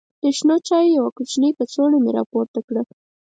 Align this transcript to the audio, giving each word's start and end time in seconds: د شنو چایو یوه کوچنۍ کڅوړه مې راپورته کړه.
د 0.23 0.25
شنو 0.37 0.55
چایو 0.67 0.95
یوه 0.97 1.11
کوچنۍ 1.17 1.51
کڅوړه 1.57 1.97
مې 2.03 2.11
راپورته 2.17 2.59
کړه. 2.67 2.81